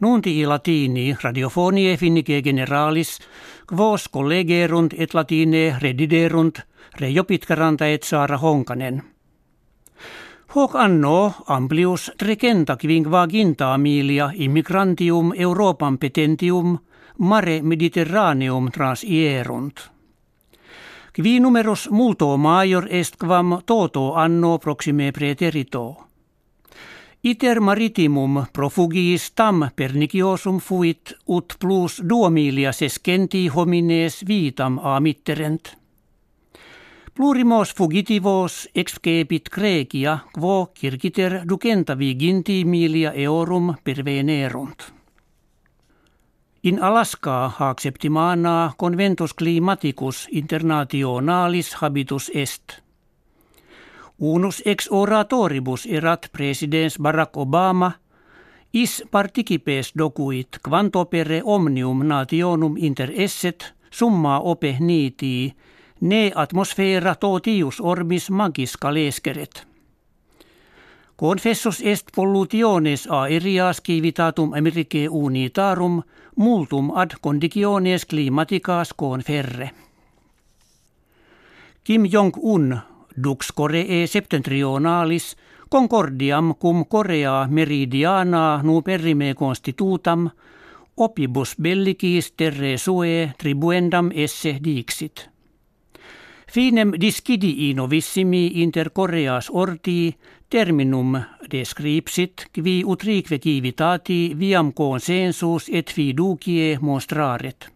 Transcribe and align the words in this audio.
Nunti 0.00 0.46
latini 0.46 1.16
radiofonie 1.22 1.96
finnike 1.96 2.42
generalis, 2.42 3.18
quos 3.66 4.08
collegerunt 4.08 4.92
et 4.98 5.14
latine 5.14 5.78
rediderunt, 5.80 6.60
Reijo 7.00 7.24
Pitkäranta 7.24 7.86
et 7.86 8.02
Saara 8.02 8.36
Honkanen. 8.36 9.02
Hoc 10.54 10.74
anno 10.76 11.32
amplius 11.48 12.10
trecenta 12.18 12.76
quingva 12.76 13.26
milia 13.78 14.30
immigrantium 14.34 15.32
Europam 15.34 15.98
petentium 15.98 16.78
mare 17.18 17.62
mediterraneum 17.62 18.70
trans 18.70 19.04
ierunt. 19.04 19.90
Qui 21.14 21.40
numerus 21.40 21.88
multo 21.90 22.36
major 22.36 22.86
est 22.90 23.16
quam 23.16 23.62
toto 23.66 24.14
anno 24.14 24.58
proxime 24.58 25.10
preterito. 25.12 26.05
Iter 27.26 27.58
maritimum 27.60 28.44
profugiis 28.54 29.32
tam 29.34 29.64
perniciosum 29.76 30.60
fuit 30.62 31.14
ut 31.26 31.56
plus 31.58 31.96
duomilia 32.08 32.70
sescenti 32.72 33.48
homines 33.48 34.20
vitam 34.28 34.78
amitterent. 34.78 35.72
Plurimos 37.14 37.74
fugitivos 37.74 38.68
excepit 38.74 39.50
Grecia, 39.50 40.18
quo 40.32 40.70
circiter 40.78 41.40
ducentavi 41.48 42.14
ginti 42.14 42.64
milia 42.64 43.12
eorum 43.12 43.74
pervenerunt. 43.84 44.92
In 46.62 46.82
Alaska 46.82 47.50
acceptimana 47.58 48.72
conventus 48.78 49.34
climaticus 49.34 50.28
internationalis 50.30 51.74
habitus 51.74 52.30
est. 52.34 52.85
Unus 54.18 54.62
ex 54.64 54.88
oratoribus 54.90 55.86
erat 55.86 56.28
presidens 56.32 56.98
Barack 56.98 57.36
Obama 57.36 57.92
is 58.72 59.04
participes 59.10 59.92
docuit 59.98 60.58
quantopere 60.68 61.42
omnium 61.44 62.08
nationum 62.08 62.76
inter 62.76 63.12
esset 63.14 63.74
summa 63.90 64.40
ope 64.40 64.76
nitii 64.80 65.52
ne 66.00 66.32
atmosfera 66.34 67.14
totius 67.14 67.80
orbis 67.80 68.30
magis 68.30 68.76
calesceret. 68.76 69.66
Confessus 71.16 71.82
est 71.84 72.06
pollutiones 72.14 73.08
aerias 73.10 73.82
civitatum 73.86 74.52
Americae 74.52 75.08
unitarum 75.08 76.02
multum 76.36 76.90
ad 76.96 77.10
conditiones 77.20 78.06
climaticas 78.06 78.94
conferre. 78.94 79.70
Kim 81.84 82.04
Jong-un 82.12 82.95
dux 83.16 83.52
Coree 83.54 84.06
septentrionalis 84.06 85.36
concordiam 85.68 86.54
cum 86.54 86.84
Korea 86.86 87.46
meridiana 87.50 88.60
nuperrime 88.62 89.34
constitutam 89.34 90.30
opibus 90.96 91.54
bellicis 91.60 92.32
terre 92.36 92.76
sue 92.78 93.32
tribuendam 93.38 94.10
esse 94.14 94.58
dixit. 94.64 95.28
Finem 96.52 96.92
discidi 97.00 97.74
novissimi 97.74 98.62
inter 98.62 98.90
Koreas 98.90 99.50
orti 99.50 100.16
terminum 100.48 101.18
descripsit 101.50 102.46
qui 102.52 102.82
utrique 102.84 103.38
civitati 103.38 104.34
viam 104.38 104.72
consensus 104.72 105.68
et 105.68 105.90
fiducie 105.90 106.78
monstraret. 106.80 107.75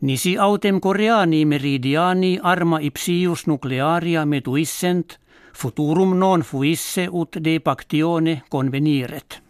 Nisi 0.00 0.38
autem 0.38 0.80
Koreani 0.80 1.44
meridiani 1.44 2.38
arma 2.42 2.78
ipsius 2.80 3.46
nuclearia 3.46 4.24
metuissent, 4.24 5.18
futurum 5.52 6.14
non 6.18 6.40
fuisse 6.42 7.04
ut 7.12 7.36
de 7.44 7.58
pactione 7.60 8.42
conveniret. 8.48 9.42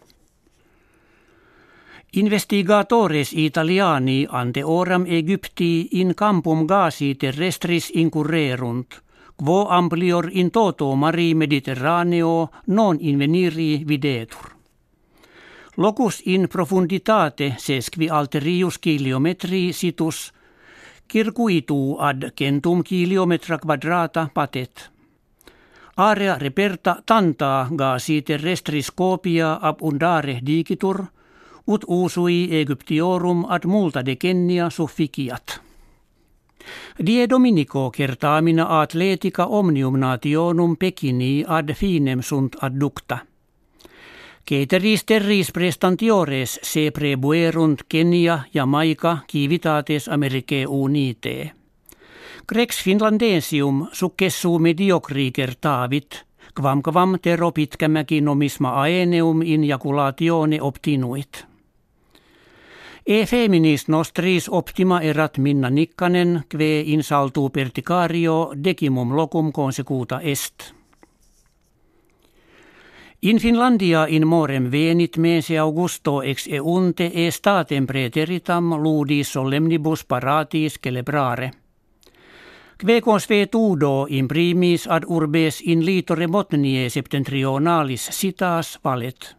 Investigatores 2.13 3.31
italiani 3.33 4.27
ante 4.29 4.63
oram 4.63 5.05
Egypti 5.07 5.87
in 5.91 6.13
campum 6.15 6.67
gasi 6.67 7.15
terrestris 7.15 7.89
incurrerunt, 7.95 8.99
quo 9.37 9.67
amplior 9.69 10.27
in 10.31 10.51
toto 10.51 10.95
mari 10.95 11.33
mediterraneo 11.33 12.49
non 12.67 12.97
inveniri 12.99 13.85
videtur. 13.87 14.51
Locus 15.77 16.21
in 16.25 16.47
profunditate 16.49 17.55
sesqui 17.57 18.09
alterius 18.09 18.77
kilometri 18.79 19.71
situs, 19.71 20.33
circuitu 21.11 21.97
ad 21.99 22.31
centum 22.33 22.81
kilometra 22.81 23.57
quadrata 23.57 24.29
patet. 24.33 24.91
Area 25.95 26.37
reperta 26.37 27.01
tanta 27.05 27.67
gasi 27.71 28.21
terrestris 28.21 28.91
copia 28.91 29.59
abundare 29.59 30.39
digitur– 30.41 31.05
ut 31.65 31.83
usui 31.87 32.49
Egyptiorum 32.51 33.45
ad 33.49 33.65
multa 33.65 34.01
decennia 34.01 34.69
sufficiat. 34.69 35.61
Die 36.97 37.27
Dominico 37.27 37.89
kertaamina 37.89 38.67
atletica 38.81 39.45
omnium 39.45 39.97
nationum 39.97 40.75
pekini 40.75 41.43
ad 41.47 41.73
finem 41.73 42.21
sunt 42.21 42.55
adducta. 42.59 43.30
Keteris 44.45 45.03
terris 45.05 45.51
prestantiores 45.51 46.59
se 46.63 46.91
prebuerunt 46.91 47.81
Kenia 47.89 48.39
ja 48.53 48.65
Maika 48.65 49.17
kivitates 49.27 50.09
Americae 50.09 50.65
unite. 50.67 51.51
Grex 52.47 52.83
finlandesium 52.83 53.87
successu 53.91 54.59
mediocri 54.59 55.31
kertaavit, 55.31 56.25
quam 56.61 56.81
quam 56.81 57.19
terro 57.21 57.51
pitkämäki 57.51 58.21
nomisma 58.21 58.81
aeneum 58.81 59.41
in 59.41 59.63
jaculatione 59.63 60.61
obtinuit. 60.61 61.45
E 63.07 63.25
feminis 63.25 63.87
nostris 63.87 64.49
optima 64.49 65.01
erat 65.01 65.37
minna 65.37 65.69
Nikkanen, 65.69 66.43
kve 66.49 66.81
insaltuu 66.81 67.49
perticario 67.49 68.53
decimum 68.63 69.15
locum 69.15 69.51
consecuta 69.51 70.21
est. 70.21 70.80
In 73.23 73.37
Finlandia 73.37 74.07
in 74.07 74.27
morem 74.27 74.71
venit 74.71 75.17
mese 75.17 75.57
augusto 75.57 76.23
ex 76.23 76.47
eunte 76.47 77.05
e 77.13 77.29
statem 77.31 77.85
preteritam 77.85 78.73
ludi 78.81 79.23
solemnibus 79.23 80.05
paratis 80.05 80.79
celebrare. 80.81 81.51
Kve 82.77 83.01
ve 83.29 83.47
tudo 83.47 84.07
in 84.09 84.27
primis 84.27 84.87
ad 84.87 85.03
urbes 85.07 85.61
in 85.61 85.85
litore 85.85 86.27
motnie 86.27 86.89
septentrionalis 86.89 88.09
sitas 88.11 88.79
valet. 88.83 89.35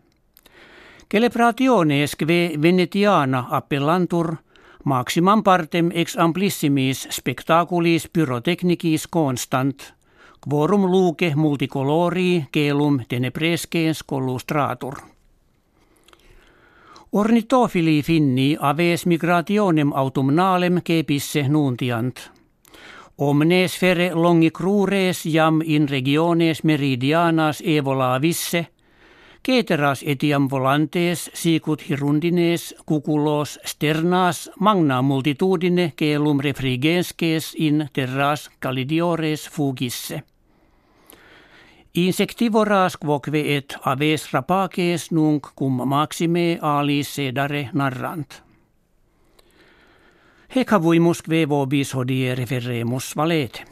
Celebrationes 1.11 2.15
que 2.17 2.55
Venetiana 2.63 3.49
appellantur 3.51 4.37
maximam 4.85 5.43
partem 5.43 5.91
ex 5.93 6.17
amplissimis 6.17 7.09
spectaculis 7.11 8.09
pyrotechnicis 8.09 9.09
constant, 9.09 9.95
quorum 10.49 10.87
luce 10.91 11.33
multicolori 11.35 12.45
celum 12.53 13.01
tenebrescens 13.09 14.03
collustratur. 14.03 14.95
Ornitofili 17.13 18.03
finni 18.03 18.57
aves 18.61 19.07
migrationem 19.07 19.93
autumnalem 19.93 20.81
kepisse 20.85 21.49
nuntiant. 21.49 22.31
Omnes 23.19 23.79
fere 23.79 24.11
longi 24.15 24.51
crures 24.51 25.25
jam 25.25 25.61
in 25.65 25.89
regiones 25.89 26.65
meridianas 26.65 27.63
evolavisse– 27.65 28.67
Keteras 29.43 30.05
etiam 30.07 30.45
volantes 30.51 31.31
sicut 31.35 31.81
hirundines 31.89 32.75
cuculos 32.87 33.59
sternas 33.67 34.51
magna 34.61 35.01
multitudine 35.03 35.93
celum 35.99 36.41
refrigenskes 36.41 37.55
in 37.59 37.89
terras 37.93 38.51
calidiores 38.61 39.49
fugisse. 39.51 40.23
Insectivoras 41.95 42.97
quoque 42.97 43.37
et 43.57 43.75
aves 43.85 44.31
rapaces 44.33 45.11
nunc 45.13 45.51
cum 45.55 45.83
maxime 45.85 46.59
alis 46.63 47.11
sedare 47.19 47.69
narrant. 47.75 48.39
Hecavuimus 50.57 51.21
kve 51.21 51.43
vobis 51.49 51.93
hodie 51.93 52.33
referemus 52.35 53.13
valete. 53.17 53.72